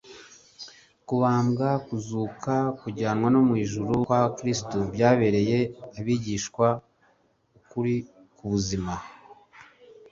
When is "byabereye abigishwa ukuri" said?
4.93-7.95